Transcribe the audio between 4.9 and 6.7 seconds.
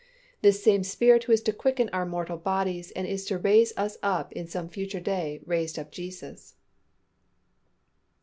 day raised up Jesus.